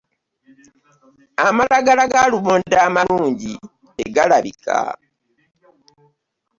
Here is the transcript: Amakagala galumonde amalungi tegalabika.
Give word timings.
Amakagala 1.47 2.03
galumonde 2.13 2.75
amalungi 2.87 3.51
tegalabika. 3.97 4.77